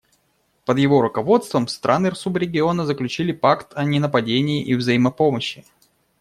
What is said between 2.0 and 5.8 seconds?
субрегиона заключили пакт о ненападении и взаимопомощи.